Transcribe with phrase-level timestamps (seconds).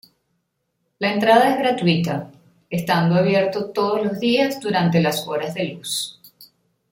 [0.97, 2.31] La entrada es gratuita,
[2.71, 6.19] estando abierto todos los días durante las horas de luz.